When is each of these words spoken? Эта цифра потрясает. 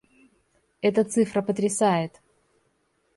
Эта 0.81 1.03
цифра 1.03 1.43
потрясает. 1.43 2.21